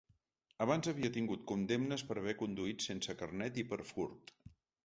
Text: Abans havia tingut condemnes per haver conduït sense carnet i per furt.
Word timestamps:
Abans 0.65 0.89
havia 0.91 1.11
tingut 1.17 1.43
condemnes 1.51 2.05
per 2.09 2.19
haver 2.21 2.35
conduït 2.41 2.89
sense 2.89 3.19
carnet 3.23 3.63
i 3.65 3.67
per 3.75 3.81
furt. 3.93 4.39